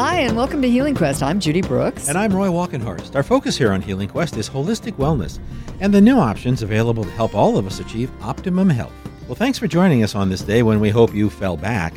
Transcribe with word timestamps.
Hi, 0.00 0.20
and 0.20 0.36
welcome 0.36 0.62
to 0.62 0.70
Healing 0.70 0.94
Quest. 0.94 1.24
I'm 1.24 1.40
Judy 1.40 1.60
Brooks. 1.60 2.08
And 2.08 2.16
I'm 2.16 2.32
Roy 2.32 2.46
Walkenhorst. 2.46 3.16
Our 3.16 3.24
focus 3.24 3.58
here 3.58 3.72
on 3.72 3.82
Healing 3.82 4.08
Quest 4.08 4.36
is 4.36 4.48
holistic 4.48 4.92
wellness 4.92 5.40
and 5.80 5.92
the 5.92 6.00
new 6.00 6.16
options 6.16 6.62
available 6.62 7.02
to 7.02 7.10
help 7.10 7.34
all 7.34 7.58
of 7.58 7.66
us 7.66 7.80
achieve 7.80 8.08
optimum 8.22 8.70
health. 8.70 8.92
Well, 9.26 9.34
thanks 9.34 9.58
for 9.58 9.66
joining 9.66 10.04
us 10.04 10.14
on 10.14 10.28
this 10.28 10.42
day 10.42 10.62
when 10.62 10.78
we 10.78 10.88
hope 10.88 11.12
you 11.12 11.28
fell 11.28 11.56
back. 11.56 11.94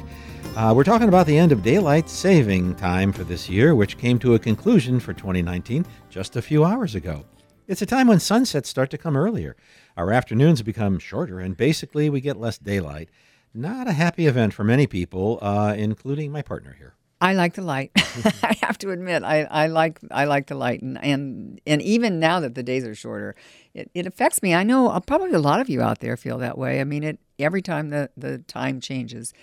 Uh, 0.55 0.73
we're 0.75 0.83
talking 0.83 1.09
about 1.09 1.27
the 1.27 1.37
end 1.37 1.51
of 1.51 1.61
daylight 1.61 2.09
saving 2.09 2.73
time 2.73 3.11
for 3.11 3.23
this 3.23 3.47
year, 3.47 3.75
which 3.75 3.99
came 3.99 4.17
to 4.17 4.33
a 4.33 4.39
conclusion 4.39 4.99
for 4.99 5.13
2019 5.13 5.85
just 6.09 6.35
a 6.35 6.41
few 6.41 6.65
hours 6.65 6.95
ago. 6.95 7.23
It's 7.67 7.83
a 7.83 7.85
time 7.85 8.07
when 8.07 8.19
sunsets 8.19 8.67
start 8.67 8.89
to 8.89 8.97
come 8.97 9.15
earlier. 9.15 9.55
Our 9.95 10.11
afternoons 10.11 10.63
become 10.63 10.97
shorter, 10.97 11.39
and 11.39 11.55
basically 11.55 12.09
we 12.09 12.19
get 12.19 12.39
less 12.39 12.57
daylight. 12.57 13.09
Not 13.53 13.87
a 13.87 13.93
happy 13.93 14.25
event 14.25 14.55
for 14.55 14.63
many 14.63 14.87
people, 14.87 15.37
uh, 15.39 15.75
including 15.77 16.31
my 16.31 16.41
partner 16.41 16.75
here. 16.79 16.95
I 17.21 17.33
like 17.33 17.53
the 17.53 17.61
light. 17.61 17.91
I 18.43 18.57
have 18.63 18.79
to 18.79 18.89
admit, 18.89 19.23
I, 19.23 19.43
I 19.43 19.67
like 19.67 19.99
I 20.09 20.25
like 20.25 20.47
the 20.47 20.55
light, 20.55 20.81
and, 20.81 21.01
and 21.03 21.61
and 21.67 21.81
even 21.83 22.19
now 22.19 22.39
that 22.39 22.55
the 22.55 22.63
days 22.63 22.83
are 22.83 22.95
shorter, 22.95 23.35
it, 23.75 23.91
it 23.93 24.07
affects 24.07 24.41
me. 24.41 24.55
I 24.55 24.63
know 24.63 24.89
uh, 24.89 24.99
probably 24.99 25.31
a 25.33 25.39
lot 25.39 25.59
of 25.59 25.69
you 25.69 25.81
out 25.81 25.99
there 25.99 26.17
feel 26.17 26.39
that 26.39 26.57
way. 26.57 26.81
I 26.81 26.83
mean, 26.83 27.03
it 27.03 27.19
every 27.37 27.61
time 27.61 27.89
the 27.89 28.09
the 28.17 28.39
time 28.39 28.81
changes, 28.81 29.33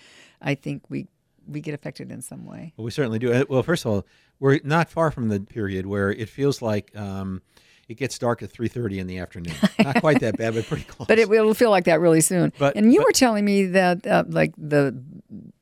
I 0.42 0.56
think 0.56 0.82
we 0.88 1.06
we 1.46 1.60
get 1.60 1.72
affected 1.72 2.10
in 2.10 2.20
some 2.20 2.44
way. 2.44 2.72
Well, 2.76 2.84
we 2.84 2.90
certainly 2.90 3.20
do. 3.20 3.32
Uh, 3.32 3.44
well, 3.48 3.62
first 3.62 3.84
of 3.84 3.92
all, 3.92 4.06
we're 4.40 4.58
not 4.64 4.90
far 4.90 5.12
from 5.12 5.28
the 5.28 5.38
period 5.40 5.86
where 5.86 6.10
it 6.10 6.28
feels 6.28 6.60
like. 6.60 6.94
Um, 6.96 7.42
it 7.88 7.96
gets 7.96 8.18
dark 8.18 8.42
at 8.42 8.52
3.30 8.52 8.98
in 8.98 9.06
the 9.06 9.18
afternoon. 9.18 9.54
Not 9.78 10.00
quite 10.00 10.20
that 10.20 10.36
bad 10.36 10.54
but 10.54 10.66
pretty 10.66 10.84
close 10.84 11.06
but 11.08 11.18
it 11.18 11.28
will 11.28 11.54
feel 11.54 11.70
like 11.70 11.84
that 11.84 12.00
really 12.00 12.20
soon. 12.20 12.52
But, 12.58 12.76
and 12.76 12.92
you 12.92 13.00
but, 13.00 13.06
were 13.06 13.12
telling 13.12 13.44
me 13.44 13.66
that 13.66 14.06
uh, 14.06 14.24
like 14.28 14.52
the 14.56 15.00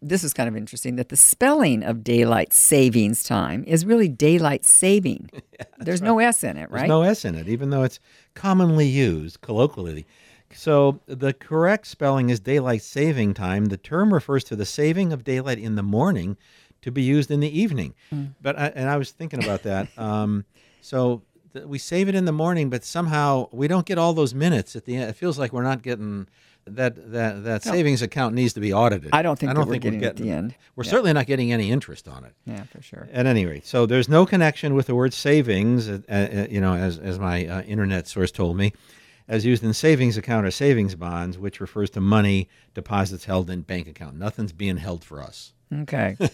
this 0.03 0.23
is 0.23 0.33
kind 0.33 0.49
of 0.49 0.57
interesting 0.57 0.97
that 0.97 1.09
the 1.09 1.17
spelling 1.17 1.83
of 1.83 2.05
daylight 2.05 2.53
savings 2.53 3.25
time 3.25 3.65
is 3.67 3.87
really 3.87 4.09
daylight 4.09 4.65
saving. 4.65 5.31
Yeah, 5.59 5.65
there's 5.79 6.03
right. 6.03 6.09
no 6.09 6.19
s 6.19 6.45
in 6.45 6.59
it 6.59 6.71
right? 6.71 6.81
there's 6.81 6.89
no 6.91 7.01
s 7.01 7.25
in 7.25 7.35
it 7.35 7.49
even 7.49 7.71
though 7.71 7.83
it's 7.83 7.99
commonly 8.35 8.87
used 8.87 9.41
colloquially. 9.41 10.05
So 10.53 11.01
the 11.07 11.33
correct 11.33 11.87
spelling 11.87 12.29
is 12.29 12.41
daylight 12.41 12.83
saving 12.83 13.33
time. 13.33 13.67
The 13.67 13.79
term 13.79 14.13
refers 14.13 14.45
to 14.45 14.57
the 14.57 14.67
saving 14.67 15.15
of 15.15 15.25
daylight 15.25 15.59
in 15.59 15.77
the 15.77 15.83
morning 15.83 16.37
to 16.83 16.93
be 16.93 17.01
used 17.01 17.31
in 17.31 17.41
the 17.41 17.59
evening. 17.59 17.95
Mm. 18.13 18.35
but 18.43 18.59
I, 18.59 18.67
and 18.67 18.91
i 18.91 18.99
was 18.99 19.13
thinking 19.13 19.43
about 19.43 19.63
that 19.63 19.89
um, 19.99 20.45
so 20.83 21.23
we 21.65 21.79
save 21.79 22.09
it 22.09 22.15
in 22.15 22.25
the 22.25 22.33
morning, 22.33 22.71
but 22.71 22.85
somehow 22.85 23.49
we 23.53 23.69
don't 23.69 23.87
get 23.87 23.99
all 23.99 24.13
those 24.13 24.35
minutes 24.35 24.77
at 24.77 24.85
the 24.85 24.97
end. 24.97 25.11
It 25.11 25.15
feels 25.15 25.39
like 25.39 25.53
we're 25.53 25.63
not 25.63 25.83
getting 25.83 26.27
that 26.67 27.13
that 27.13 27.45
that 27.45 27.65
no. 27.65 27.73
savings 27.73 28.03
account 28.03 28.35
needs 28.35 28.53
to 28.55 28.61
be 28.61 28.73
audited. 28.73 29.11
I 29.13 29.23
don't 29.23 29.39
think 29.39 29.51
I 29.51 29.55
don't 29.55 29.71
think 29.71 29.85
we're 29.85 29.91
getting, 29.91 30.01
we're 30.01 30.09
getting 30.09 30.31
at 30.31 30.31
the 30.31 30.37
end. 30.37 30.55
We're 30.75 30.85
yeah. 30.85 30.91
certainly 30.91 31.13
not 31.13 31.27
getting 31.27 31.53
any 31.53 31.71
interest 31.71 32.09
on 32.09 32.25
it. 32.25 32.35
Yeah, 32.45 32.65
for 32.65 32.83
sure. 32.83 33.09
At 33.13 33.27
any 33.27 33.47
rate, 33.47 33.67
so 33.67 33.87
there's 33.87 34.09
no 34.09 34.27
connection 34.27 34.75
with 34.75 34.87
the 34.87 34.95
word 34.95 35.15
savings. 35.15 35.89
Uh, 35.89 36.01
uh, 36.09 36.47
you 36.51 36.61
know, 36.61 36.75
as 36.75 36.99
as 36.99 37.19
my 37.19 37.47
uh, 37.47 37.63
internet 37.63 38.09
source 38.09 38.33
told 38.33 38.57
me, 38.57 38.73
as 39.29 39.47
used 39.47 39.63
in 39.63 39.73
savings 39.73 40.17
account 40.17 40.47
or 40.47 40.51
savings 40.51 40.95
bonds, 40.95 41.39
which 41.39 41.61
refers 41.61 41.91
to 41.91 42.01
money 42.01 42.49
deposits 42.75 43.25
held 43.25 43.49
in 43.49 43.63
bank 43.63 43.87
account. 43.87 44.17
Nothing's 44.17 44.53
being 44.53 44.79
held 44.79 45.05
for 45.05 45.23
us. 45.23 45.53
Okay. 45.73 46.17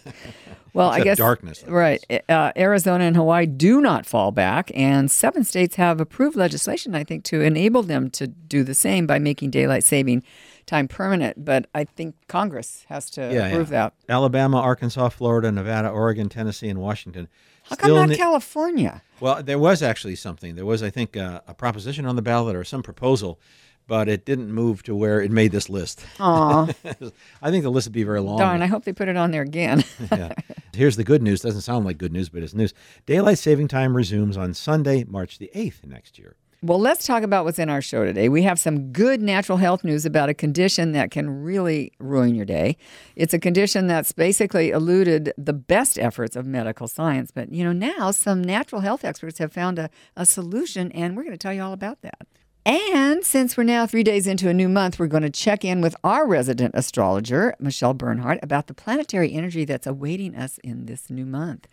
Well, 0.75 0.89
I 0.89 1.01
guess 1.01 1.19
darkness. 1.19 1.63
Right. 1.67 2.03
Uh, 2.29 2.53
Arizona 2.57 3.05
and 3.05 3.15
Hawaii 3.15 3.45
do 3.45 3.81
not 3.81 4.07
fall 4.07 4.31
back, 4.31 4.71
and 4.75 5.11
seven 5.11 5.45
states 5.45 5.77
have 5.77 6.01
approved 6.01 6.35
legislation, 6.37 6.95
I 6.95 7.05
think, 7.05 7.25
to 7.25 7.43
enable 7.43 7.83
them 7.83 8.09
to 8.11 8.27
do 8.27 8.65
the 8.65 8.75
same 8.75 9.07
by 9.07 9.19
making 9.19 9.51
daylight 9.51 9.85
saving 9.85 10.23
time 10.65 10.89
permanent. 10.89 11.45
But 11.45 11.67
I 11.75 11.85
think 11.85 12.15
Congress 12.27 12.87
has 12.89 13.11
to 13.11 13.21
yeah, 13.21 13.49
approve 13.49 13.71
yeah. 13.71 13.91
that. 13.91 13.95
Alabama, 14.09 14.59
Arkansas, 14.59 15.11
Florida, 15.11 15.53
Nevada, 15.53 15.91
Oregon, 15.91 16.31
Tennessee, 16.31 16.69
and 16.69 16.81
Washington. 16.81 17.29
How 17.65 17.77
come 17.77 17.95
not 17.95 18.09
ne- 18.09 18.17
California? 18.17 19.03
Well, 19.21 19.43
there 19.43 19.59
was 19.59 19.83
actually 19.83 20.17
something. 20.17 20.55
There 20.55 20.67
was, 20.67 20.83
I 20.83 20.91
think, 20.91 21.17
uh, 21.17 21.43
a 21.47 21.55
proposition 21.55 22.07
on 22.07 22.17
the 22.17 22.23
ballot 22.23 22.57
or 22.57 22.65
some 22.65 22.83
proposal 22.83 23.39
but 23.87 24.09
it 24.09 24.25
didn't 24.25 24.53
move 24.53 24.83
to 24.85 24.95
where 24.95 25.21
it 25.21 25.31
made 25.31 25.53
this 25.53 25.69
list. 25.69 26.05
Aw. 26.21 26.67
I 27.43 27.51
think 27.51 27.63
the 27.63 27.71
list 27.71 27.87
would 27.87 27.93
be 27.93 28.05
very 28.05 28.21
long. 28.21 28.39
Darn, 28.39 28.63
I 28.63 28.67
hope 28.67 28.85
they 28.85 28.93
put 28.93 29.09
it 29.09 29.17
on 29.17 29.31
there 29.31 29.43
again. 29.43 29.85
yeah. 30.13 30.33
Here's 30.73 30.97
the 30.97 31.05
good 31.05 31.23
news. 31.23 31.41
Doesn't 31.41 31.61
sound 31.63 31.85
like 31.85 31.99
good 31.99 32.13
news, 32.13 32.29
but 32.29 32.43
it's 32.43 32.55
news. 32.55 32.75
Daylight 33.07 33.39
saving 33.39 33.69
time 33.69 33.97
resumes 33.97 34.37
on 34.37 34.55
Sunday, 34.55 35.05
March 35.05 35.39
the 35.39 35.51
8th 35.55 35.85
next 35.85 36.19
year. 36.19 36.37
Well, 36.65 36.79
let's 36.79 37.09
talk 37.09 37.25
about 37.25 37.45
what's 37.45 37.59
in 37.59 37.69
our 37.69 37.83
show 37.83 38.05
today. 38.05 38.29
We 38.29 38.45
have 38.45 38.61
some 38.61 38.93
good 38.93 39.21
natural 39.21 39.59
health 39.59 39.83
news 39.83 40.07
about 40.07 40.29
a 40.29 40.35
condition 40.35 40.93
that 40.93 41.11
can 41.11 41.43
really 41.43 41.91
ruin 41.99 42.37
your 42.37 42.45
day. 42.45 42.77
It's 43.17 43.35
a 43.35 43.41
condition 43.41 43.89
that's 43.89 44.13
basically 44.13 44.71
eluded 44.71 45.33
the 45.37 45.53
best 45.53 45.99
efforts 45.99 46.37
of 46.37 46.47
medical 46.47 46.87
science. 46.87 47.33
But, 47.33 47.51
you 47.51 47.65
know, 47.65 47.73
now 47.73 48.13
some 48.13 48.41
natural 48.41 48.81
health 48.81 49.05
experts 49.05 49.39
have 49.39 49.53
found 49.53 49.81
a, 49.81 49.91
a 50.17 50.25
solution, 50.25 50.93
and 50.93 51.17
we're 51.17 51.25
going 51.25 51.33
to 51.33 51.37
tell 51.37 51.53
you 51.53 51.63
all 51.63 51.73
about 51.73 52.01
that. 52.03 52.29
And 52.65 53.25
since 53.25 53.57
we're 53.57 53.65
now 53.65 53.87
three 53.89 54.05
days 54.05 54.29
into 54.29 54.49
a 54.49 54.55
new 54.55 54.69
month, 54.69 55.01
we're 55.01 55.09
going 55.09 55.25
to 55.25 55.31
check 55.31 55.65
in 55.65 55.81
with 55.81 55.97
our 56.05 56.29
resident 56.29 56.77
astrologer, 56.77 57.57
Michelle 57.59 57.93
Bernhardt, 57.93 58.39
about 58.41 58.69
the 58.69 58.75
planetary 58.75 59.33
energy 59.33 59.65
that's 59.65 59.87
awaiting 59.87 60.37
us 60.37 60.59
in 60.59 60.87
this 60.87 61.11
new 61.11 61.27
month. 61.27 61.67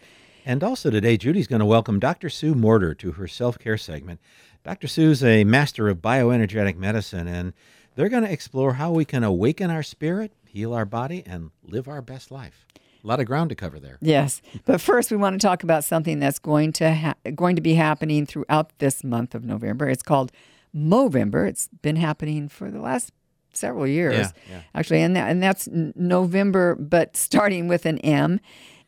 And 0.45 0.63
also 0.63 0.89
today, 0.89 1.15
Judy's 1.15 1.45
going 1.45 1.59
to 1.59 1.65
welcome 1.65 1.99
Dr. 1.99 2.27
Sue 2.27 2.55
Morter 2.55 2.95
to 2.95 3.11
her 3.13 3.27
self 3.27 3.59
care 3.59 3.77
segment. 3.77 4.19
Dr. 4.63 4.87
Sue's 4.87 5.23
a 5.23 5.43
master 5.43 5.89
of 5.89 5.97
bioenergetic 5.97 6.75
medicine, 6.75 7.27
and 7.27 7.53
they're 7.95 8.09
going 8.09 8.23
to 8.23 8.31
explore 8.31 8.73
how 8.73 8.91
we 8.91 9.05
can 9.05 9.23
awaken 9.23 9.69
our 9.69 9.83
spirit, 9.83 10.31
heal 10.47 10.73
our 10.73 10.85
body, 10.85 11.21
and 11.23 11.51
live 11.63 11.87
our 11.87 12.01
best 12.01 12.31
life. 12.31 12.65
A 13.03 13.07
lot 13.07 13.19
of 13.19 13.27
ground 13.27 13.49
to 13.49 13.55
cover 13.55 13.79
there. 13.79 13.99
Yes, 14.01 14.41
but 14.65 14.81
first 14.81 15.11
we 15.11 15.17
want 15.17 15.39
to 15.39 15.47
talk 15.47 15.61
about 15.61 15.83
something 15.83 16.19
that's 16.19 16.39
going 16.39 16.73
to 16.73 16.93
ha- 16.95 17.15
going 17.35 17.55
to 17.55 17.61
be 17.61 17.75
happening 17.75 18.25
throughout 18.25 18.71
this 18.79 19.03
month 19.03 19.35
of 19.35 19.45
November. 19.45 19.87
It's 19.87 20.03
called 20.03 20.31
Movember. 20.75 21.47
It's 21.47 21.69
been 21.81 21.95
happening 21.95 22.49
for 22.49 22.69
the 22.69 22.79
last 22.79 23.11
several 23.53 23.87
years, 23.87 24.15
yeah, 24.15 24.31
yeah. 24.49 24.61
actually, 24.75 25.01
and 25.01 25.15
that, 25.15 25.29
and 25.29 25.41
that's 25.41 25.67
November, 25.71 26.75
but 26.75 27.17
starting 27.17 27.67
with 27.67 27.85
an 27.85 27.97
M. 27.99 28.39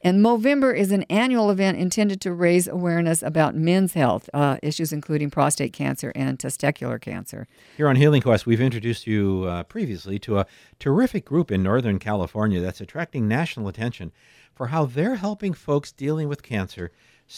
And 0.03 0.25
Movember 0.25 0.75
is 0.75 0.91
an 0.91 1.03
annual 1.03 1.51
event 1.51 1.77
intended 1.77 2.21
to 2.21 2.33
raise 2.33 2.67
awareness 2.67 3.21
about 3.21 3.55
men's 3.55 3.93
health 3.93 4.29
uh, 4.33 4.57
issues, 4.63 4.91
including 4.91 5.29
prostate 5.29 5.73
cancer 5.73 6.11
and 6.15 6.39
testicular 6.39 6.99
cancer. 6.99 7.47
Here 7.77 7.87
on 7.87 7.95
Healing 7.95 8.23
Quest, 8.23 8.47
we've 8.47 8.61
introduced 8.61 9.05
you 9.05 9.45
uh, 9.47 9.63
previously 9.63 10.17
to 10.19 10.39
a 10.39 10.47
terrific 10.79 11.23
group 11.23 11.51
in 11.51 11.61
Northern 11.61 11.99
California 11.99 12.59
that's 12.59 12.81
attracting 12.81 13.27
national 13.27 13.67
attention 13.67 14.11
for 14.55 14.67
how 14.67 14.85
they're 14.85 15.15
helping 15.15 15.53
folks 15.53 15.91
dealing 15.91 16.27
with 16.27 16.41
cancer 16.41 16.91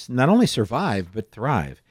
not 0.08 0.30
only 0.30 0.48
survive 0.48 1.10
but 1.14 1.32
thrive. 1.32 1.82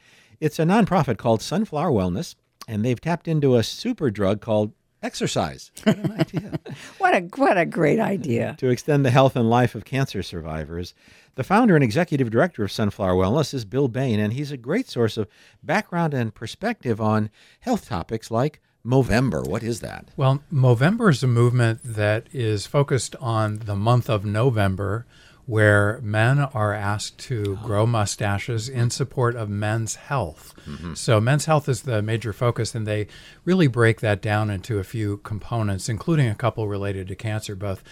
It's 0.40 0.58
a 0.58 0.64
nonprofit 0.64 1.18
called 1.18 1.40
Sunflower 1.42 1.90
Wellness, 1.90 2.34
and 2.68 2.84
they've 2.84 3.00
tapped 3.00 3.28
into 3.28 3.56
a 3.56 3.62
super 3.62 4.10
drug 4.10 4.40
called 4.40 4.72
exercise. 5.02 5.70
What 5.84 5.98
an 5.98 6.12
idea. 6.12 6.60
what 6.98 7.14
a 7.14 7.20
what 7.36 7.58
a 7.58 7.66
great 7.66 7.98
idea. 7.98 8.54
to 8.58 8.68
extend 8.68 9.04
the 9.04 9.10
health 9.10 9.36
and 9.36 9.50
life 9.50 9.74
of 9.74 9.84
cancer 9.84 10.22
survivors. 10.22 10.94
The 11.34 11.44
founder 11.44 11.74
and 11.74 11.82
executive 11.82 12.30
director 12.30 12.62
of 12.62 12.70
Sunflower 12.70 13.14
Wellness 13.14 13.54
is 13.54 13.64
Bill 13.64 13.88
Bain, 13.88 14.20
and 14.20 14.34
he's 14.34 14.52
a 14.52 14.56
great 14.58 14.88
source 14.88 15.16
of 15.16 15.28
background 15.62 16.12
and 16.12 16.34
perspective 16.34 17.00
on 17.00 17.30
health 17.60 17.88
topics 17.88 18.30
like 18.30 18.60
Movember. 18.84 19.46
What 19.48 19.62
is 19.62 19.80
that? 19.80 20.08
Well, 20.16 20.42
Movember 20.52 21.10
is 21.10 21.22
a 21.22 21.26
movement 21.26 21.80
that 21.84 22.26
is 22.32 22.66
focused 22.66 23.16
on 23.20 23.60
the 23.64 23.76
month 23.76 24.10
of 24.10 24.24
November 24.24 25.06
where 25.46 26.00
men 26.02 26.38
are 26.38 26.72
asked 26.72 27.18
to 27.18 27.58
grow 27.62 27.84
mustaches 27.84 28.68
in 28.68 28.90
support 28.90 29.34
of 29.34 29.48
men's 29.48 29.96
health. 29.96 30.54
Mm-hmm. 30.66 30.94
So, 30.94 31.20
men's 31.20 31.46
health 31.46 31.68
is 31.68 31.82
the 31.82 32.00
major 32.00 32.32
focus, 32.32 32.74
and 32.74 32.86
they 32.86 33.08
really 33.44 33.66
break 33.66 34.00
that 34.00 34.22
down 34.22 34.50
into 34.50 34.78
a 34.78 34.84
few 34.84 35.18
components, 35.18 35.88
including 35.88 36.28
a 36.28 36.34
couple 36.34 36.68
related 36.68 37.08
to 37.08 37.16
cancer, 37.16 37.56
both 37.56 37.82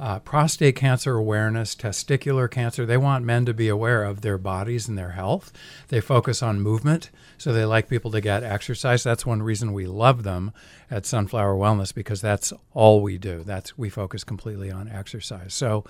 uh, 0.00 0.18
prostate 0.20 0.76
cancer 0.76 1.16
awareness, 1.16 1.74
testicular 1.74 2.50
cancer. 2.50 2.86
They 2.86 2.96
want 2.96 3.24
men 3.24 3.44
to 3.44 3.52
be 3.52 3.68
aware 3.68 4.02
of 4.02 4.22
their 4.22 4.38
bodies 4.38 4.88
and 4.88 4.96
their 4.96 5.10
health. 5.10 5.52
They 5.88 6.00
focus 6.00 6.42
on 6.42 6.62
movement, 6.62 7.10
so 7.36 7.52
they 7.52 7.66
like 7.66 7.88
people 7.88 8.10
to 8.12 8.20
get 8.22 8.42
exercise. 8.42 9.02
That's 9.02 9.26
one 9.26 9.42
reason 9.42 9.74
we 9.74 9.86
love 9.86 10.22
them 10.22 10.52
at 10.90 11.04
Sunflower 11.04 11.54
Wellness 11.56 11.92
because 11.92 12.22
that's 12.22 12.52
all 12.72 13.02
we 13.02 13.18
do. 13.18 13.42
That's 13.44 13.76
we 13.76 13.90
focus 13.90 14.24
completely 14.24 14.70
on 14.70 14.88
exercise. 14.88 15.52
So 15.52 15.84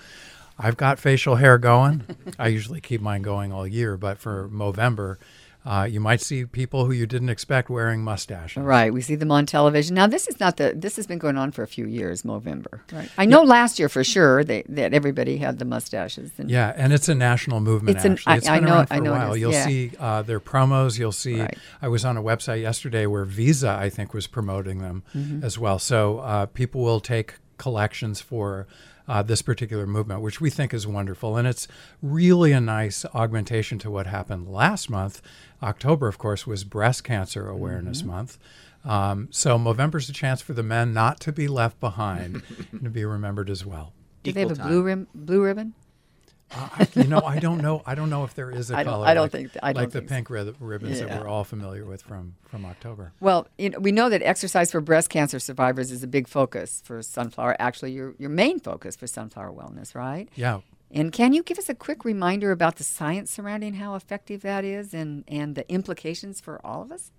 I've 0.61 0.77
got 0.77 0.99
facial 0.99 1.35
hair 1.35 1.57
going. 1.57 2.03
I 2.37 2.47
usually 2.47 2.81
keep 2.81 3.01
mine 3.01 3.23
going 3.23 3.51
all 3.51 3.65
year, 3.65 3.97
but 3.97 4.19
for 4.19 4.47
Movember, 4.49 5.17
uh, 5.63 5.87
you 5.89 5.99
might 5.99 6.21
see 6.21 6.45
people 6.45 6.85
who 6.85 6.91
you 6.91 7.05
didn't 7.05 7.29
expect 7.29 7.69
wearing 7.69 8.03
mustaches. 8.03 8.57
Right. 8.57 8.91
We 8.91 9.01
see 9.01 9.13
them 9.15 9.31
on 9.31 9.45
television. 9.45 9.95
Now, 9.95 10.07
this 10.07 10.27
is 10.27 10.39
not 10.39 10.57
the. 10.57 10.73
This 10.75 10.95
has 10.95 11.05
been 11.05 11.19
going 11.19 11.37
on 11.37 11.51
for 11.51 11.61
a 11.61 11.67
few 11.67 11.85
years. 11.85 12.23
Movember. 12.23 12.79
Right. 12.91 13.09
I 13.17 13.25
know 13.25 13.43
last 13.43 13.77
year 13.77 13.87
for 13.87 14.03
sure 14.03 14.43
they, 14.43 14.63
that 14.69 14.93
everybody 14.93 15.37
had 15.37 15.59
the 15.59 15.65
mustaches. 15.65 16.31
And 16.39 16.49
yeah, 16.49 16.73
and 16.75 16.93
it's 16.93 17.09
a 17.09 17.15
national 17.15 17.59
movement. 17.59 17.97
It's 17.97 18.05
an, 18.05 18.13
actually, 18.13 18.37
it's 18.37 18.47
I, 18.47 18.59
been 18.59 18.65
I 18.65 18.69
know, 18.69 18.75
around 18.75 18.87
for 18.87 18.93
I 18.93 18.99
know 18.99 19.13
a 19.13 19.17
while. 19.17 19.37
You'll 19.37 19.51
yeah. 19.51 19.65
see 19.65 19.91
uh, 19.99 20.21
their 20.23 20.39
promos. 20.39 20.97
You'll 20.97 21.11
see. 21.11 21.41
Right. 21.41 21.57
I 21.79 21.89
was 21.89 22.05
on 22.05 22.17
a 22.17 22.23
website 22.23 22.61
yesterday 22.61 23.05
where 23.05 23.25
Visa, 23.25 23.69
I 23.69 23.91
think, 23.91 24.15
was 24.15 24.25
promoting 24.25 24.79
them 24.79 25.03
mm-hmm. 25.15 25.43
as 25.43 25.59
well. 25.59 25.77
So 25.77 26.19
uh, 26.19 26.47
people 26.47 26.81
will 26.81 27.01
take 27.01 27.35
collections 27.61 28.19
for 28.19 28.67
uh, 29.07 29.21
this 29.21 29.41
particular 29.41 29.85
movement, 29.87 30.21
which 30.21 30.41
we 30.41 30.49
think 30.49 30.73
is 30.73 30.85
wonderful. 30.87 31.37
And 31.37 31.47
it's 31.47 31.67
really 32.01 32.51
a 32.51 32.59
nice 32.61 33.05
augmentation 33.13 33.77
to 33.79 33.89
what 33.91 34.07
happened 34.07 34.47
last 34.49 34.89
month. 34.89 35.21
October, 35.61 36.07
of 36.07 36.17
course, 36.17 36.45
was 36.47 36.63
Breast 36.63 37.03
Cancer 37.03 37.47
Awareness 37.47 37.99
Mm-hmm. 38.01 38.11
Month. 38.11 38.37
Um, 38.83 39.27
so 39.31 39.57
November's 39.57 40.09
a 40.09 40.13
chance 40.13 40.41
for 40.41 40.53
the 40.53 40.63
men 40.63 40.91
not 40.93 41.19
to 41.21 41.31
be 41.31 41.47
left 41.47 41.79
behind 41.79 42.41
and 42.71 42.83
to 42.83 42.89
be 42.89 43.05
remembered 43.05 43.49
as 43.49 43.63
well. 43.65 43.93
Do 44.23 44.31
they 44.31 44.41
have 44.41 44.49
a 44.51 44.53
Equal 44.53 44.65
blue 44.67 44.77
time. 44.79 44.85
rim, 44.85 45.07
blue 45.13 45.43
ribbon? 45.43 45.73
Uh, 46.53 46.69
I, 46.79 46.87
you 46.95 47.05
know, 47.05 47.21
I 47.21 47.39
don't 47.39 47.61
know. 47.61 47.81
I 47.85 47.95
don't 47.95 48.09
know 48.09 48.23
if 48.23 48.33
there 48.33 48.51
is 48.51 48.71
a 48.71 48.77
I 48.77 48.83
color. 48.83 49.05
I 49.07 49.13
don't 49.13 49.23
like, 49.23 49.31
think- 49.31 49.51
I 49.63 49.73
don't 49.73 49.83
like 49.83 49.91
the 49.91 49.99
think 49.99 50.09
so. 50.09 50.15
pink 50.15 50.29
rib- 50.29 50.55
ribbons 50.59 50.99
Yeah. 50.99 51.05
that 51.07 51.21
we're 51.21 51.27
all 51.29 51.43
familiar 51.43 51.85
with 51.85 52.01
from 52.01 52.35
from 52.43 52.65
October. 52.65 53.13
Well, 53.19 53.47
you 53.57 53.69
know, 53.69 53.79
we 53.79 53.91
know 53.91 54.09
that 54.09 54.21
exercise 54.21 54.71
for 54.71 54.81
breast 54.81 55.09
cancer 55.09 55.39
survivors 55.39 55.91
is 55.91 56.03
a 56.03 56.07
big 56.07 56.27
focus 56.27 56.81
for 56.85 57.01
Sunflower. 57.01 57.55
Actually, 57.59 57.93
your 57.93 58.15
your 58.19 58.29
main 58.29 58.59
focus 58.59 58.95
for 58.95 59.07
Sunflower 59.07 59.51
Wellness, 59.51 59.95
right? 59.95 60.27
Yeah. 60.35 60.59
And 60.93 61.13
can 61.13 61.31
you 61.31 61.41
give 61.41 61.57
us 61.57 61.69
a 61.69 61.73
quick 61.75 62.03
reminder 62.03 62.51
about 62.51 62.75
the 62.75 62.83
science 62.83 63.31
surrounding 63.31 63.75
how 63.75 63.95
effective 63.95 64.41
that 64.41 64.65
is, 64.65 64.93
and 64.93 65.23
and 65.29 65.55
the 65.55 65.69
implications 65.71 66.41
for 66.41 66.59
all 66.65 66.81
of 66.81 66.91
us? 66.91 67.11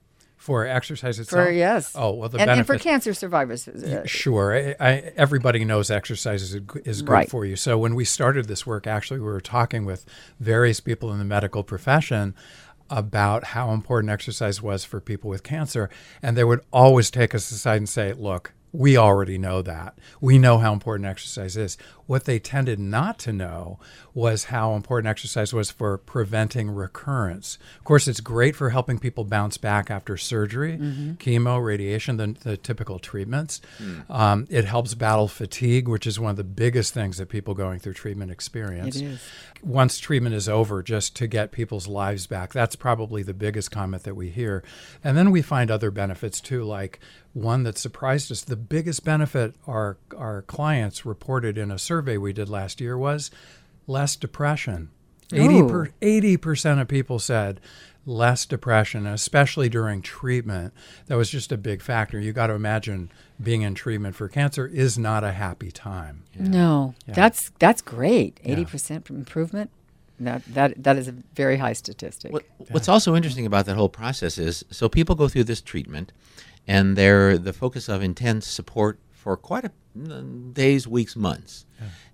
For 0.42 0.66
exercise 0.66 1.20
itself. 1.20 1.46
For 1.46 1.52
yes. 1.52 1.92
Oh 1.94 2.10
well, 2.14 2.28
the 2.28 2.40
and, 2.40 2.50
and 2.50 2.66
for 2.66 2.76
cancer 2.76 3.14
survivors. 3.14 3.68
uh, 3.68 4.04
Sure. 4.06 4.52
I, 4.56 4.74
I, 4.80 5.12
everybody 5.16 5.64
knows 5.64 5.88
exercise 5.88 6.42
is, 6.42 6.54
is 6.84 7.02
good 7.02 7.12
Right. 7.12 7.30
for 7.30 7.44
you. 7.44 7.54
So 7.54 7.78
when 7.78 7.94
we 7.94 8.04
started 8.04 8.48
this 8.48 8.66
work, 8.66 8.88
actually, 8.88 9.20
we 9.20 9.26
were 9.26 9.40
talking 9.40 9.84
with 9.84 10.04
various 10.40 10.80
people 10.80 11.12
in 11.12 11.20
the 11.20 11.24
medical 11.24 11.62
profession 11.62 12.34
about 12.90 13.44
how 13.54 13.70
important 13.70 14.10
exercise 14.10 14.60
was 14.60 14.84
for 14.84 15.00
people 15.00 15.30
with 15.30 15.44
cancer. 15.44 15.88
And 16.20 16.36
they 16.36 16.42
would 16.42 16.62
always 16.72 17.08
take 17.08 17.36
us 17.36 17.48
aside 17.52 17.76
and 17.76 17.88
say, 17.88 18.12
look, 18.12 18.52
we 18.72 18.96
already 18.96 19.38
know 19.38 19.62
that. 19.62 19.96
We 20.20 20.38
know 20.38 20.58
how 20.58 20.72
important 20.72 21.06
exercise 21.08 21.56
is. 21.56 21.78
What 22.12 22.26
they 22.26 22.38
tended 22.38 22.78
not 22.78 23.18
to 23.20 23.32
know 23.32 23.78
was 24.12 24.44
how 24.44 24.74
important 24.74 25.08
exercise 25.08 25.54
was 25.54 25.70
for 25.70 25.96
preventing 25.96 26.68
recurrence. 26.68 27.56
Of 27.78 27.84
course, 27.84 28.06
it's 28.06 28.20
great 28.20 28.54
for 28.54 28.68
helping 28.68 28.98
people 28.98 29.24
bounce 29.24 29.56
back 29.56 29.90
after 29.90 30.18
surgery, 30.18 30.76
chemo, 30.76 31.64
radiation, 31.64 32.18
the, 32.18 32.36
the 32.38 32.58
typical 32.58 32.98
treatments. 32.98 33.62
Um, 34.10 34.46
it 34.50 34.66
helps 34.66 34.92
battle 34.92 35.26
fatigue, 35.26 35.88
which 35.88 36.06
is 36.06 36.20
one 36.20 36.32
of 36.32 36.36
the 36.36 36.44
biggest 36.44 36.92
things 36.92 37.16
that 37.16 37.30
people 37.30 37.54
going 37.54 37.78
through 37.78 37.94
treatment 37.94 38.30
experience. 38.30 38.96
It 38.96 39.04
is. 39.04 39.20
Once 39.62 39.98
treatment 39.98 40.34
is 40.34 40.50
over, 40.50 40.82
just 40.82 41.16
to 41.16 41.26
get 41.26 41.50
people's 41.50 41.86
lives 41.86 42.26
back. 42.26 42.52
That's 42.52 42.76
probably 42.76 43.22
the 43.22 43.32
biggest 43.32 43.70
comment 43.70 44.02
that 44.02 44.16
we 44.16 44.28
hear. 44.28 44.62
And 45.02 45.16
then 45.16 45.30
we 45.30 45.40
find 45.40 45.70
other 45.70 45.90
benefits 45.90 46.42
too, 46.42 46.62
like 46.64 47.00
one 47.32 47.62
that 47.62 47.78
surprised 47.78 48.30
us. 48.30 48.42
The 48.42 48.56
biggest 48.56 49.04
benefit 49.04 49.54
our, 49.66 49.96
our 50.14 50.42
clients 50.42 51.06
reported 51.06 51.56
in 51.56 51.70
a 51.70 51.78
survey 51.78 52.01
we 52.02 52.32
did 52.32 52.48
last 52.48 52.80
year 52.80 52.96
was 52.98 53.30
less 53.86 54.16
depression. 54.16 54.90
80 55.32 55.62
per, 55.62 55.88
80% 56.02 56.80
of 56.80 56.88
people 56.88 57.18
said 57.18 57.58
less 58.04 58.44
depression, 58.44 59.06
especially 59.06 59.68
during 59.68 60.02
treatment. 60.02 60.74
That 61.06 61.16
was 61.16 61.30
just 61.30 61.50
a 61.52 61.56
big 61.56 61.80
factor. 61.80 62.20
You 62.20 62.32
got 62.32 62.48
to 62.48 62.52
imagine 62.54 63.10
being 63.42 63.62
in 63.62 63.74
treatment 63.74 64.14
for 64.14 64.28
cancer 64.28 64.66
is 64.66 64.98
not 64.98 65.24
a 65.24 65.32
happy 65.32 65.70
time. 65.70 66.24
No, 66.38 66.94
Yeah. 67.06 67.14
that's 67.14 67.50
that's 67.58 67.80
great. 67.80 68.38
Yeah. 68.44 68.52
Eighty 68.52 68.64
percent 68.66 69.08
improvement. 69.08 69.70
That 70.20 70.44
that 70.52 70.82
that 70.82 70.96
is 70.98 71.08
a 71.08 71.12
very 71.34 71.56
high 71.56 71.72
statistic. 71.72 72.30
What, 72.32 72.44
what's 72.70 72.88
also 72.88 73.16
interesting 73.16 73.46
about 73.46 73.64
that 73.66 73.76
whole 73.76 73.88
process 73.88 74.36
is 74.36 74.64
so 74.70 74.88
people 74.88 75.14
go 75.14 75.28
through 75.28 75.44
this 75.44 75.60
treatment 75.62 76.12
and 76.68 76.96
they're 76.96 77.38
the 77.38 77.52
focus 77.52 77.88
of 77.88 78.02
intense 78.02 78.46
support 78.46 78.98
for 79.22 79.36
quite 79.36 79.64
a 79.64 79.70
mm, 79.96 80.52
days, 80.52 80.88
weeks, 80.88 81.14
months. 81.14 81.64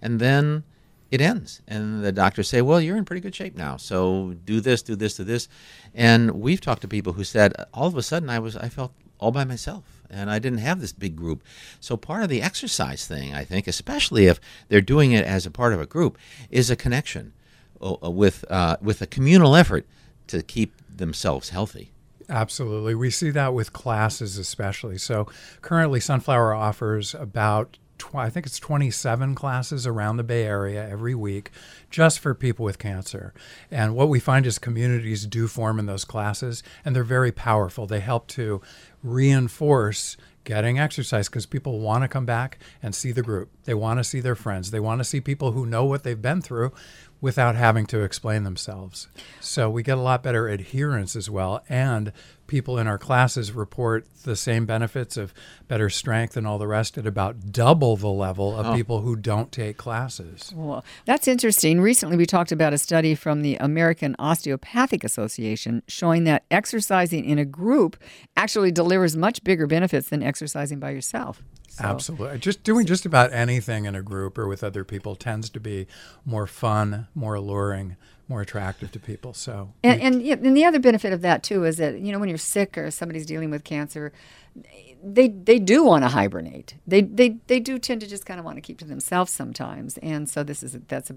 And 0.02 0.20
then 0.20 0.64
it 1.10 1.22
ends 1.22 1.62
and 1.66 2.04
the 2.04 2.12
doctors 2.12 2.48
say, 2.48 2.60
"Well, 2.60 2.80
you're 2.82 2.98
in 2.98 3.06
pretty 3.06 3.22
good 3.22 3.34
shape 3.34 3.56
now. 3.56 3.78
So 3.78 4.34
do 4.44 4.60
this, 4.60 4.82
do 4.82 4.94
this, 4.94 5.16
do 5.16 5.24
this." 5.24 5.48
And 5.94 6.32
we've 6.32 6.60
talked 6.60 6.82
to 6.82 6.88
people 6.88 7.14
who 7.14 7.24
said 7.24 7.54
all 7.72 7.86
of 7.86 7.96
a 7.96 8.02
sudden 8.02 8.28
I 8.28 8.38
was 8.38 8.56
I 8.56 8.68
felt 8.68 8.92
all 9.18 9.32
by 9.32 9.44
myself 9.44 9.84
and 10.10 10.30
I 10.30 10.38
didn't 10.38 10.58
have 10.58 10.80
this 10.80 10.92
big 10.92 11.16
group. 11.16 11.42
So 11.80 11.96
part 11.96 12.22
of 12.22 12.28
the 12.28 12.42
exercise 12.42 13.06
thing, 13.06 13.34
I 13.34 13.44
think, 13.44 13.66
especially 13.66 14.26
if 14.26 14.38
they're 14.68 14.80
doing 14.80 15.12
it 15.12 15.24
as 15.24 15.46
a 15.46 15.50
part 15.50 15.72
of 15.72 15.80
a 15.80 15.86
group, 15.86 16.18
is 16.50 16.70
a 16.70 16.76
connection 16.76 17.32
uh, 17.80 18.10
with 18.10 18.44
uh, 18.50 18.76
with 18.82 19.00
a 19.00 19.06
communal 19.06 19.56
effort 19.56 19.86
to 20.28 20.42
keep 20.42 20.74
themselves 20.94 21.48
healthy. 21.50 21.90
Absolutely. 22.30 22.94
We 22.94 23.10
see 23.10 23.30
that 23.30 23.54
with 23.54 23.72
classes, 23.72 24.36
especially. 24.36 24.98
So 24.98 25.28
currently, 25.62 25.98
Sunflower 25.98 26.54
offers 26.54 27.14
about, 27.14 27.78
I 28.12 28.28
think 28.28 28.44
it's 28.44 28.58
27 28.58 29.34
classes 29.34 29.86
around 29.86 30.18
the 30.18 30.24
Bay 30.24 30.44
Area 30.44 30.86
every 30.86 31.14
week 31.14 31.50
just 31.90 32.18
for 32.18 32.34
people 32.34 32.66
with 32.66 32.78
cancer. 32.78 33.32
And 33.70 33.96
what 33.96 34.10
we 34.10 34.20
find 34.20 34.44
is 34.44 34.58
communities 34.58 35.26
do 35.26 35.48
form 35.48 35.78
in 35.78 35.86
those 35.86 36.04
classes, 36.04 36.62
and 36.84 36.94
they're 36.94 37.02
very 37.02 37.32
powerful. 37.32 37.86
They 37.86 38.00
help 38.00 38.26
to 38.28 38.60
reinforce 39.02 40.18
getting 40.44 40.78
exercise 40.78 41.28
because 41.28 41.44
people 41.44 41.78
want 41.78 42.02
to 42.04 42.08
come 42.08 42.24
back 42.24 42.58
and 42.82 42.94
see 42.94 43.12
the 43.12 43.22
group. 43.22 43.50
They 43.64 43.74
want 43.74 44.00
to 44.00 44.04
see 44.04 44.20
their 44.20 44.34
friends. 44.34 44.70
They 44.70 44.80
want 44.80 44.98
to 44.98 45.04
see 45.04 45.20
people 45.20 45.52
who 45.52 45.66
know 45.66 45.84
what 45.84 46.04
they've 46.04 46.20
been 46.20 46.40
through 46.40 46.72
without 47.20 47.56
having 47.56 47.86
to 47.86 48.02
explain 48.02 48.44
themselves. 48.44 49.08
So 49.40 49.68
we 49.68 49.82
get 49.82 49.98
a 49.98 50.02
lot 50.02 50.22
better 50.22 50.48
adherence 50.48 51.16
as 51.16 51.28
well. 51.28 51.64
And 51.68 52.12
people 52.46 52.78
in 52.78 52.86
our 52.86 52.98
classes 52.98 53.52
report 53.52 54.06
the 54.22 54.36
same 54.36 54.66
benefits 54.66 55.16
of 55.16 55.34
better 55.66 55.90
strength 55.90 56.36
and 56.36 56.46
all 56.46 56.58
the 56.58 56.66
rest 56.66 56.96
at 56.96 57.06
about 57.06 57.52
double 57.52 57.96
the 57.96 58.08
level 58.08 58.56
of 58.56 58.66
oh. 58.66 58.74
people 58.74 59.00
who 59.00 59.16
don't 59.16 59.50
take 59.50 59.76
classes. 59.76 60.52
Well, 60.54 60.84
that's 61.04 61.26
interesting. 61.26 61.80
Recently, 61.80 62.16
we 62.16 62.24
talked 62.24 62.52
about 62.52 62.72
a 62.72 62.78
study 62.78 63.14
from 63.14 63.42
the 63.42 63.56
American 63.56 64.14
Osteopathic 64.18 65.02
Association 65.02 65.82
showing 65.88 66.24
that 66.24 66.44
exercising 66.50 67.24
in 67.24 67.38
a 67.38 67.44
group 67.44 67.96
actually 68.36 68.70
delivers 68.70 69.16
much 69.16 69.42
bigger 69.42 69.66
benefits 69.66 70.08
than 70.08 70.22
exercising 70.22 70.78
by 70.78 70.90
yourself. 70.90 71.42
So- 71.78 71.84
Absolutely. 71.84 72.38
Just 72.38 72.62
doing 72.64 72.86
just 72.86 73.06
about 73.06 73.32
anything 73.32 73.84
in 73.84 73.94
a 73.94 74.02
group 74.02 74.36
or 74.38 74.46
with 74.48 74.64
other 74.64 74.84
people 74.84 75.16
tends 75.16 75.48
to 75.50 75.60
be 75.60 75.86
more 76.24 76.46
fun, 76.46 77.06
more 77.14 77.34
alluring, 77.34 77.96
more 78.28 78.40
attractive 78.42 78.90
to 78.92 78.98
people. 79.00 79.32
So 79.34 79.72
And, 79.82 80.00
and, 80.00 80.22
and 80.22 80.56
the 80.56 80.64
other 80.64 80.78
benefit 80.80 81.12
of 81.12 81.20
that 81.22 81.42
too 81.42 81.64
is 81.64 81.76
that 81.78 82.00
you 82.00 82.12
know 82.12 82.18
when 82.18 82.28
you're 82.28 82.38
sick 82.38 82.76
or 82.76 82.90
somebody's 82.90 83.26
dealing 83.26 83.50
with 83.50 83.64
cancer, 83.64 84.12
they 85.02 85.28
they 85.28 85.58
do 85.58 85.84
want 85.84 86.04
to 86.04 86.08
hibernate. 86.08 86.74
They 86.86 87.02
they 87.02 87.38
they 87.46 87.60
do 87.60 87.78
tend 87.78 88.00
to 88.00 88.06
just 88.06 88.26
kind 88.26 88.38
of 88.40 88.44
want 88.44 88.56
to 88.56 88.60
keep 88.60 88.78
to 88.78 88.84
themselves 88.84 89.32
sometimes. 89.32 89.98
And 89.98 90.28
so 90.28 90.42
this 90.42 90.62
is 90.62 90.76
that's 90.88 91.10
a 91.10 91.16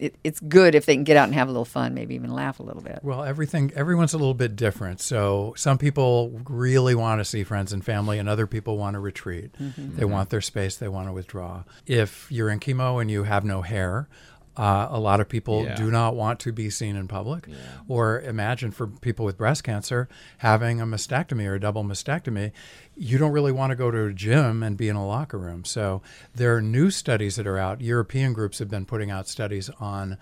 it, 0.00 0.16
it's 0.24 0.40
good 0.40 0.74
if 0.74 0.86
they 0.86 0.94
can 0.94 1.04
get 1.04 1.16
out 1.16 1.24
and 1.24 1.34
have 1.34 1.48
a 1.48 1.50
little 1.50 1.64
fun, 1.64 1.94
maybe 1.94 2.14
even 2.14 2.32
laugh 2.32 2.58
a 2.58 2.62
little 2.62 2.82
bit. 2.82 3.00
Well, 3.02 3.22
everything 3.22 3.72
everyone's 3.76 4.14
a 4.14 4.18
little 4.18 4.34
bit 4.34 4.56
different. 4.56 5.00
So 5.00 5.54
some 5.56 5.78
people 5.78 6.40
really 6.48 6.94
want 6.94 7.20
to 7.20 7.24
see 7.24 7.44
friends 7.44 7.72
and 7.72 7.84
family, 7.84 8.18
and 8.18 8.28
other 8.28 8.46
people 8.46 8.78
want 8.78 8.94
to 8.94 9.00
retreat. 9.00 9.52
Mm-hmm. 9.60 9.96
They 9.96 10.02
mm-hmm. 10.02 10.12
want 10.12 10.30
their 10.30 10.40
space. 10.40 10.76
They 10.76 10.88
want 10.88 11.08
to 11.08 11.12
withdraw. 11.12 11.64
If 11.86 12.26
you're 12.30 12.48
in 12.48 12.60
chemo 12.60 13.00
and 13.00 13.10
you 13.10 13.24
have 13.24 13.44
no 13.44 13.62
hair. 13.62 14.08
Uh, 14.60 14.88
a 14.90 15.00
lot 15.00 15.20
of 15.20 15.28
people 15.28 15.64
Yeah. 15.64 15.74
do 15.74 15.90
not 15.90 16.14
want 16.14 16.38
to 16.40 16.52
be 16.52 16.68
seen 16.68 16.94
in 16.94 17.08
public. 17.08 17.48
Or 17.88 18.20
imagine 18.20 18.72
for 18.72 18.86
people 18.86 19.24
with 19.24 19.38
breast 19.38 19.64
cancer 19.64 20.06
having 20.38 20.82
a 20.82 20.86
mastectomy 20.86 21.46
or 21.46 21.54
a 21.54 21.60
double 21.60 21.82
mastectomy, 21.82 22.52
you 22.94 23.16
don't 23.16 23.32
really 23.32 23.52
want 23.52 23.70
to 23.70 23.76
go 23.76 23.90
to 23.90 24.04
a 24.04 24.12
gym 24.12 24.62
and 24.62 24.76
be 24.76 24.90
in 24.90 24.96
a 24.96 25.06
locker 25.06 25.38
room. 25.38 25.64
So 25.64 26.02
there 26.34 26.54
are 26.54 26.60
new 26.60 26.90
studies 26.90 27.36
that 27.36 27.46
are 27.46 27.56
out. 27.56 27.80
European 27.80 28.34
groups 28.34 28.58
have 28.58 28.68
been 28.68 28.84
putting 28.84 29.10
out 29.10 29.26
studies 29.28 29.70
on 29.80 30.18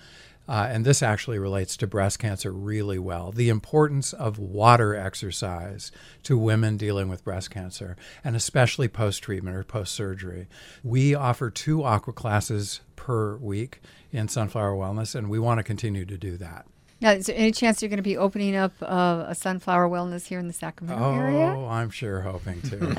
uh, 0.49 0.69
and 0.71 0.85
this 0.85 1.03
actually 1.03 1.39
relates 1.39 1.77
to 1.77 1.87
breast 1.87 2.19
cancer 2.19 2.51
really 2.51 2.99
well. 2.99 3.31
The 3.31 3.51
importance 3.51 4.13
of 4.13 4.39
water 4.39 4.95
exercise 4.95 5.93
to 6.23 6.39
women 6.39 6.77
dealing 6.77 7.09
with 7.09 7.25
breast 7.25 7.51
cancer, 7.51 7.97
and 8.25 8.35
especially 8.35 8.89
post 8.89 9.23
treatment 9.23 9.57
or 9.57 9.65
post 9.65 9.95
surgery. 9.95 10.49
We 10.83 11.15
offer 11.15 11.51
two 11.51 11.85
aqua 11.85 12.15
classes 12.15 12.81
per 12.97 13.37
week 13.37 13.81
in 14.11 14.29
Sunflower 14.29 14.75
Wellness, 14.75 15.15
and 15.15 15.29
we 15.29 15.39
want 15.39 15.59
to 15.59 15.65
continue 15.65 16.07
to 16.07 16.17
do 16.17 16.37
that. 16.39 16.67
Now, 17.01 17.13
is 17.13 17.27
there 17.27 17.37
any 17.37 17.53
chance 17.53 17.81
you're 17.81 17.89
going 17.89 17.99
to 17.99 18.03
be 18.03 18.17
opening 18.17 18.57
up 18.57 18.73
uh, 18.83 19.27
a 19.29 19.35
sunflower 19.35 19.89
wellness 19.89 20.27
here 20.27 20.41
in 20.41 20.49
the 20.49 20.53
Sacramento 20.53 21.15
area? 21.15 21.55
Oh, 21.57 21.69
I'm 21.69 21.91
sure 21.91 22.23
hoping 22.23 22.61
to. 22.63 22.95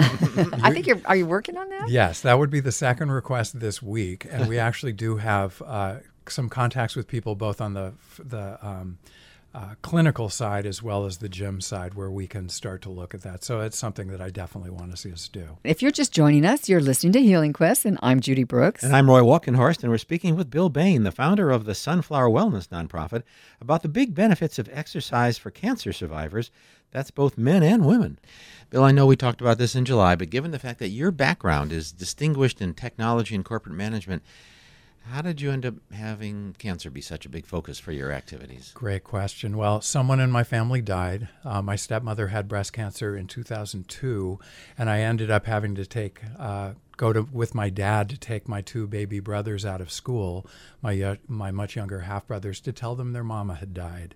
I 0.64 0.72
think 0.72 0.88
you're. 0.88 1.02
Are 1.04 1.18
you 1.18 1.26
working 1.26 1.58
on 1.58 1.68
that? 1.70 1.90
Yes, 1.90 2.22
that 2.22 2.40
would 2.40 2.50
be 2.50 2.62
the 2.62 2.72
second 2.72 3.12
request 3.12 3.60
this 3.60 3.82
week, 3.82 4.26
and 4.30 4.48
we 4.48 4.58
actually 4.58 4.94
do 4.94 5.18
have 5.18 5.62
uh, 5.66 5.98
some 6.32 6.50
contacts 6.50 6.96
with 6.96 7.08
people 7.08 7.36
both 7.36 7.62
on 7.62 7.74
the 7.74 7.94
the 8.18 8.58
um, 8.66 8.98
uh, 9.54 9.74
clinical 9.82 10.30
side 10.30 10.66
as 10.66 10.84
well 10.84 11.06
as 11.06 11.18
the 11.18 11.30
gym 11.30 11.60
side, 11.60 11.96
where 11.96 12.12
we 12.12 12.28
can 12.28 12.50
start 12.50 12.82
to 12.84 12.90
look 12.90 13.16
at 13.16 13.22
that. 13.22 13.44
So 13.44 13.62
it's 13.62 13.78
something 13.78 14.08
that 14.10 14.22
I 14.22 14.30
definitely 14.30 14.70
want 14.70 14.92
to 14.92 14.98
see 14.98 15.12
us 15.12 15.28
do. 15.28 15.58
If 15.64 15.82
you're 15.82 15.92
just 15.92 16.14
joining 16.14 16.46
us, 16.46 16.70
you're 16.70 16.80
listening 16.80 17.14
to 17.14 17.22
Healing 17.22 17.54
Quest, 17.54 17.86
and 17.86 17.98
I'm 18.02 18.20
Judy 18.20 18.44
Brooks. 18.44 18.84
And 18.84 18.96
I'm 18.96 19.10
Roy 19.10 19.22
Walkenhorst, 19.22 19.82
and 19.82 19.92
we're 19.92 19.98
speaking 19.98 20.36
with 20.36 20.52
Bill 20.52 20.70
Bain, 20.70 21.04
the 21.04 21.12
founder 21.12 21.50
of 21.50 21.66
the 21.66 21.74
Sunflower 21.74 22.30
Wellness 22.30 22.68
nonprofit, 22.68 23.24
about 23.60 23.82
the 23.82 23.90
big 23.90 24.14
benefits 24.14 24.60
of 24.60 24.70
exercise 24.72 25.38
for 25.40 25.50
cancer 25.50 25.94
survivors. 25.94 26.52
That's 26.92 27.12
both 27.12 27.38
men 27.38 27.64
and 27.64 27.86
women. 27.86 28.20
Bill, 28.70 28.84
I 28.84 28.92
know 28.92 29.08
we 29.08 29.16
talked 29.16 29.42
about 29.42 29.58
this 29.58 29.76
in 29.76 29.86
July, 29.86 30.16
but 30.16 30.30
given 30.30 30.52
the 30.52 30.60
fact 30.60 30.78
that 30.80 30.90
your 30.90 31.12
background 31.12 31.72
is 31.72 31.92
distinguished 31.92 32.62
in 32.62 32.76
technology 32.76 33.34
and 33.34 33.46
corporate 33.46 33.76
management, 33.76 34.22
How 35.10 35.24
did 35.24 35.42
you 35.42 35.50
end 35.50 35.66
up 35.66 35.74
having 35.92 36.56
cancer 36.60 36.92
be 36.92 37.02
such 37.02 37.26
a 37.26 37.30
big 37.30 37.48
focus 37.48 37.80
for 37.80 37.92
your 37.92 38.12
activities? 38.12 38.72
Great 38.76 39.04
question. 39.04 39.58
Well, 39.58 39.82
someone 39.82 40.20
in 40.20 40.30
my 40.30 40.44
family 40.44 40.84
died. 40.84 41.30
Uh, 41.44 41.64
my 41.64 41.76
stepmother 41.76 42.28
had 42.28 42.48
breast 42.48 42.74
cancer 42.74 43.18
in 43.18 43.26
2002, 43.26 44.40
and 44.78 44.88
I 44.88 45.00
ended 45.00 45.32
up 45.32 45.48
having 45.48 45.74
to 45.76 45.86
take 45.88 46.22
uh, 46.38 46.74
go 46.96 47.12
to 47.12 47.24
with 47.24 47.56
my 47.56 47.72
dad 47.72 48.10
to 48.10 48.18
take 48.18 48.48
my 48.48 48.62
two 48.62 48.86
baby 48.86 49.20
brothers 49.20 49.66
out 49.66 49.82
of 49.82 49.90
school, 49.90 50.46
my 50.82 51.02
uh, 51.02 51.16
my 51.28 51.50
much 51.50 51.76
younger 51.76 52.02
half 52.02 52.28
brothers, 52.28 52.60
to 52.62 52.72
tell 52.72 52.94
them 52.94 53.14
their 53.14 53.24
mama 53.24 53.56
had 53.56 53.74
died. 53.74 54.14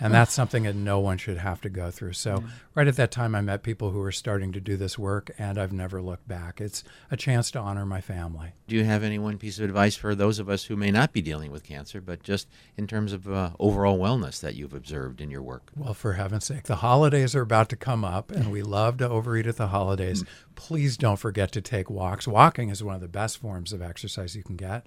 And 0.00 0.14
that's 0.14 0.32
something 0.32 0.62
that 0.62 0.76
no 0.76 1.00
one 1.00 1.18
should 1.18 1.38
have 1.38 1.60
to 1.62 1.68
go 1.68 1.90
through. 1.90 2.12
So, 2.12 2.44
right 2.74 2.86
at 2.86 2.96
that 2.96 3.10
time, 3.10 3.34
I 3.34 3.40
met 3.40 3.64
people 3.64 3.90
who 3.90 3.98
were 3.98 4.12
starting 4.12 4.52
to 4.52 4.60
do 4.60 4.76
this 4.76 4.96
work, 4.96 5.32
and 5.38 5.58
I've 5.58 5.72
never 5.72 6.00
looked 6.00 6.28
back. 6.28 6.60
It's 6.60 6.84
a 7.10 7.16
chance 7.16 7.50
to 7.52 7.58
honor 7.58 7.84
my 7.84 8.00
family. 8.00 8.52
Do 8.68 8.76
you 8.76 8.84
have 8.84 9.02
any 9.02 9.18
one 9.18 9.38
piece 9.38 9.58
of 9.58 9.64
advice 9.64 9.96
for 9.96 10.14
those 10.14 10.38
of 10.38 10.48
us 10.48 10.64
who 10.64 10.76
may 10.76 10.92
not 10.92 11.12
be 11.12 11.20
dealing 11.20 11.50
with 11.50 11.64
cancer, 11.64 12.00
but 12.00 12.22
just 12.22 12.48
in 12.76 12.86
terms 12.86 13.12
of 13.12 13.28
uh, 13.28 13.50
overall 13.58 13.98
wellness 13.98 14.40
that 14.40 14.54
you've 14.54 14.74
observed 14.74 15.20
in 15.20 15.30
your 15.30 15.42
work? 15.42 15.72
Well, 15.76 15.94
for 15.94 16.12
heaven's 16.12 16.44
sake, 16.44 16.64
the 16.64 16.76
holidays 16.76 17.34
are 17.34 17.42
about 17.42 17.68
to 17.70 17.76
come 17.76 18.04
up, 18.04 18.30
and 18.30 18.52
we 18.52 18.62
love 18.62 18.98
to 18.98 19.08
overeat 19.08 19.46
at 19.46 19.56
the 19.56 19.68
holidays. 19.68 20.24
Please 20.54 20.96
don't 20.96 21.18
forget 21.18 21.50
to 21.52 21.60
take 21.60 21.90
walks. 21.90 22.28
Walking 22.28 22.68
is 22.68 22.84
one 22.84 22.94
of 22.94 23.00
the 23.00 23.08
best 23.08 23.38
forms 23.38 23.72
of 23.72 23.82
exercise 23.82 24.36
you 24.36 24.42
can 24.44 24.56
get. 24.56 24.86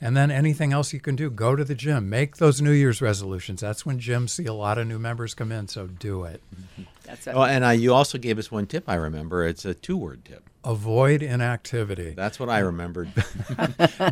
And 0.00 0.16
then 0.16 0.30
anything 0.30 0.72
else 0.72 0.92
you 0.92 1.00
can 1.00 1.16
do, 1.16 1.30
go 1.30 1.56
to 1.56 1.64
the 1.64 1.74
gym. 1.74 2.08
Make 2.08 2.36
those 2.36 2.60
New 2.60 2.70
Year's 2.72 3.02
resolutions. 3.02 3.60
That's 3.60 3.84
when 3.84 3.98
gyms 3.98 4.30
see 4.30 4.47
a 4.48 4.52
lot 4.52 4.78
of 4.78 4.86
new 4.86 4.98
members 4.98 5.34
come 5.34 5.52
in, 5.52 5.68
so 5.68 5.86
do 5.86 6.24
it. 6.24 6.42
That's 7.04 7.28
Oh, 7.28 7.42
and 7.42 7.64
uh, 7.64 7.70
you 7.70 7.94
also 7.94 8.18
gave 8.18 8.38
us 8.38 8.50
one 8.50 8.66
tip, 8.66 8.84
I 8.88 8.94
remember. 8.94 9.46
It's 9.46 9.64
a 9.64 9.74
two 9.74 9.96
word 9.96 10.24
tip. 10.24 10.42
Avoid 10.64 11.22
inactivity. 11.22 12.10
That's 12.10 12.38
what 12.40 12.48
I 12.50 12.58
remembered. 12.58 13.10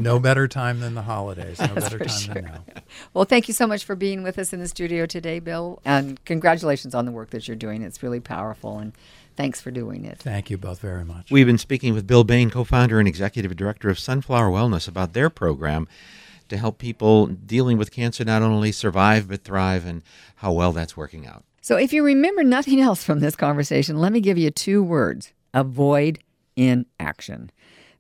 No 0.00 0.18
better 0.18 0.46
time 0.48 0.80
than 0.80 0.94
the 0.94 1.02
holidays. 1.02 1.58
No 1.60 1.74
better 1.74 1.98
time 1.98 2.08
sure. 2.08 2.34
than 2.34 2.44
now. 2.44 2.64
Well, 3.14 3.24
thank 3.24 3.48
you 3.48 3.54
so 3.54 3.66
much 3.66 3.84
for 3.84 3.96
being 3.96 4.22
with 4.22 4.38
us 4.38 4.52
in 4.52 4.60
the 4.60 4.68
studio 4.68 5.06
today, 5.06 5.38
Bill. 5.38 5.80
And 5.84 6.22
congratulations 6.24 6.94
on 6.94 7.04
the 7.04 7.12
work 7.12 7.30
that 7.30 7.48
you're 7.48 7.56
doing. 7.56 7.82
It's 7.82 8.02
really 8.02 8.20
powerful, 8.20 8.78
and 8.78 8.92
thanks 9.36 9.60
for 9.60 9.70
doing 9.70 10.04
it. 10.04 10.18
Thank 10.18 10.50
you 10.50 10.58
both 10.58 10.80
very 10.80 11.04
much. 11.04 11.30
We've 11.30 11.46
been 11.46 11.58
speaking 11.58 11.94
with 11.94 12.06
Bill 12.06 12.24
Bain, 12.24 12.50
co 12.50 12.64
founder 12.64 12.98
and 12.98 13.08
executive 13.08 13.54
director 13.56 13.88
of 13.90 13.98
Sunflower 13.98 14.50
Wellness, 14.50 14.88
about 14.88 15.12
their 15.12 15.30
program 15.30 15.88
to 16.48 16.56
help 16.56 16.78
people 16.78 17.26
dealing 17.26 17.78
with 17.78 17.90
cancer 17.90 18.24
not 18.24 18.42
only 18.42 18.72
survive 18.72 19.28
but 19.28 19.44
thrive 19.44 19.86
and 19.86 20.02
how 20.36 20.52
well 20.52 20.72
that's 20.72 20.96
working 20.96 21.26
out. 21.26 21.44
So, 21.60 21.76
if 21.76 21.92
you 21.92 22.04
remember 22.04 22.44
nothing 22.44 22.80
else 22.88 23.02
from 23.02 23.20
this 23.20 23.36
conversation, 23.36 23.98
let 23.98 24.12
me 24.12 24.20
give 24.20 24.38
you 24.38 24.50
two 24.50 24.82
words 24.82 25.32
avoid 25.54 26.18
inaction. 26.54 27.50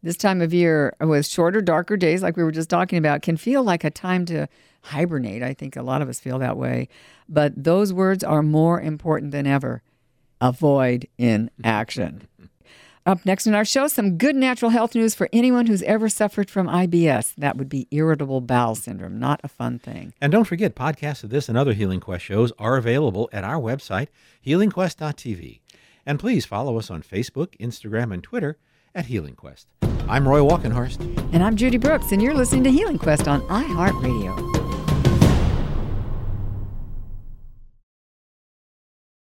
This 0.02 0.16
time 0.16 0.40
of 0.40 0.54
year, 0.54 0.94
with 1.00 1.26
shorter, 1.26 1.60
darker 1.60 1.96
days, 1.96 2.22
like 2.22 2.36
we 2.36 2.44
were 2.44 2.52
just 2.52 2.70
talking 2.70 2.98
about, 2.98 3.22
can 3.22 3.36
feel 3.36 3.64
like 3.64 3.82
a 3.82 3.90
time 3.90 4.24
to 4.26 4.46
hibernate. 4.82 5.42
I 5.42 5.52
think 5.52 5.74
a 5.74 5.82
lot 5.82 6.02
of 6.02 6.08
us 6.08 6.20
feel 6.20 6.38
that 6.38 6.56
way. 6.56 6.88
But 7.28 7.52
those 7.56 7.92
words 7.92 8.22
are 8.22 8.42
more 8.42 8.80
important 8.80 9.32
than 9.32 9.46
ever. 9.46 9.82
Avoid 10.40 11.08
inaction. 11.18 12.28
Up 13.06 13.24
next 13.24 13.46
in 13.46 13.54
our 13.54 13.64
show, 13.64 13.86
some 13.86 14.18
good 14.18 14.34
natural 14.34 14.72
health 14.72 14.96
news 14.96 15.14
for 15.14 15.28
anyone 15.32 15.68
who's 15.68 15.82
ever 15.82 16.08
suffered 16.08 16.50
from 16.50 16.66
IBS. 16.66 17.34
That 17.36 17.56
would 17.56 17.68
be 17.68 17.86
irritable 17.92 18.40
bowel 18.40 18.74
syndrome. 18.74 19.20
Not 19.20 19.40
a 19.44 19.48
fun 19.48 19.78
thing. 19.78 20.12
And 20.20 20.32
don't 20.32 20.44
forget, 20.44 20.74
podcasts 20.74 21.22
of 21.22 21.30
this 21.30 21.48
and 21.48 21.56
other 21.56 21.72
Healing 21.72 22.00
Quest 22.00 22.24
shows 22.24 22.52
are 22.58 22.76
available 22.76 23.30
at 23.32 23.44
our 23.44 23.60
website, 23.60 24.08
healingquest.tv. 24.44 25.60
And 26.04 26.18
please 26.18 26.44
follow 26.46 26.78
us 26.78 26.90
on 26.90 27.02
Facebook, 27.02 27.56
Instagram, 27.58 28.12
and 28.12 28.24
Twitter 28.24 28.58
at 28.92 29.06
Healing 29.06 29.36
Quest. 29.36 29.68
I'm 30.08 30.26
Roy 30.26 30.40
Walkenhorst. 30.40 31.00
And 31.32 31.44
I'm 31.44 31.54
Judy 31.54 31.78
Brooks, 31.78 32.10
and 32.10 32.20
you're 32.20 32.34
listening 32.34 32.64
to 32.64 32.72
Healing 32.72 32.98
Quest 32.98 33.28
on 33.28 33.40
iHeartRadio. 33.42 34.55